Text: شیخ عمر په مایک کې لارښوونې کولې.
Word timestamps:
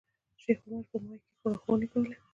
شیخ 0.41 0.59
عمر 0.67 0.83
په 0.89 0.97
مایک 1.03 1.21
کې 1.29 1.35
لارښوونې 1.43 1.87
کولې. 1.91 2.15